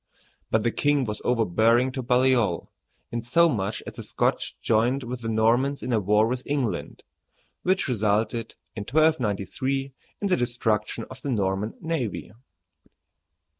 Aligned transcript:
But 0.49 0.63
the 0.63 0.71
king 0.71 1.03
was 1.03 1.21
overbearing 1.23 1.91
to 1.91 2.01
Baliol, 2.01 2.71
insomuch 3.11 3.83
that 3.85 3.93
the 3.93 4.01
Scotch 4.01 4.57
joined 4.59 5.03
with 5.03 5.21
the 5.21 5.29
Normans 5.29 5.83
in 5.83 5.91
war 6.05 6.25
with 6.25 6.41
England, 6.47 7.03
which 7.61 7.87
resulted, 7.87 8.55
in 8.75 8.81
1293, 8.81 9.93
in 10.21 10.27
the 10.27 10.35
destruction 10.35 11.05
of 11.11 11.21
the 11.21 11.29
Norman 11.29 11.75
navy. 11.81 12.31